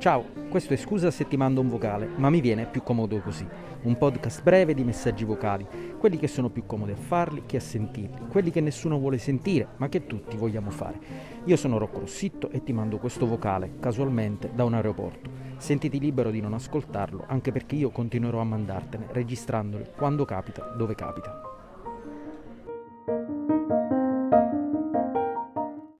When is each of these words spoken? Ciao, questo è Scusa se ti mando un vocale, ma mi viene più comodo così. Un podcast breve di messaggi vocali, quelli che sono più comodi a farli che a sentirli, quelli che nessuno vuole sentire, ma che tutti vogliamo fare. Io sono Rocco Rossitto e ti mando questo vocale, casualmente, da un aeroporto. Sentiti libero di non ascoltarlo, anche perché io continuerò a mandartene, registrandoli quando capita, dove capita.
Ciao, 0.00 0.24
questo 0.48 0.72
è 0.72 0.78
Scusa 0.78 1.10
se 1.10 1.28
ti 1.28 1.36
mando 1.36 1.60
un 1.60 1.68
vocale, 1.68 2.08
ma 2.16 2.30
mi 2.30 2.40
viene 2.40 2.64
più 2.64 2.82
comodo 2.82 3.20
così. 3.20 3.46
Un 3.82 3.98
podcast 3.98 4.42
breve 4.42 4.72
di 4.72 4.82
messaggi 4.82 5.24
vocali, 5.24 5.66
quelli 5.98 6.16
che 6.16 6.26
sono 6.26 6.48
più 6.48 6.64
comodi 6.64 6.92
a 6.92 6.96
farli 6.96 7.42
che 7.44 7.58
a 7.58 7.60
sentirli, 7.60 8.28
quelli 8.30 8.50
che 8.50 8.62
nessuno 8.62 8.98
vuole 8.98 9.18
sentire, 9.18 9.68
ma 9.76 9.90
che 9.90 10.06
tutti 10.06 10.38
vogliamo 10.38 10.70
fare. 10.70 10.98
Io 11.44 11.56
sono 11.56 11.76
Rocco 11.76 11.98
Rossitto 11.98 12.48
e 12.48 12.62
ti 12.62 12.72
mando 12.72 12.96
questo 12.96 13.26
vocale, 13.26 13.72
casualmente, 13.78 14.50
da 14.54 14.64
un 14.64 14.72
aeroporto. 14.72 15.28
Sentiti 15.58 16.00
libero 16.00 16.30
di 16.30 16.40
non 16.40 16.54
ascoltarlo, 16.54 17.24
anche 17.26 17.52
perché 17.52 17.74
io 17.74 17.90
continuerò 17.90 18.40
a 18.40 18.44
mandartene, 18.44 19.08
registrandoli 19.10 19.84
quando 19.94 20.24
capita, 20.24 20.62
dove 20.78 20.94
capita. 20.94 21.49